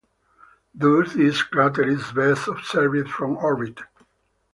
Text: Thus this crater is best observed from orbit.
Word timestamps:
Thus 0.73 1.13
this 1.13 1.43
crater 1.43 1.87
is 1.87 2.11
best 2.13 2.47
observed 2.47 3.07
from 3.11 3.37
orbit. 3.37 3.81